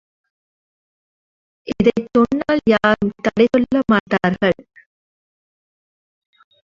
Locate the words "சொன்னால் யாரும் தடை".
2.11-3.45